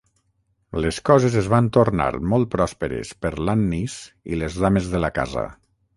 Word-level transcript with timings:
Les 0.85 0.95
coses 1.09 1.35
es 1.41 1.49
van 1.55 1.67
tornar 1.77 2.07
molt 2.31 2.49
pròsperes 2.55 3.11
per 3.27 3.33
l'Annis 3.45 3.99
i 4.35 4.41
les 4.45 4.59
dames 4.65 4.89
de 4.95 5.03
la 5.05 5.13
casa. 5.21 5.45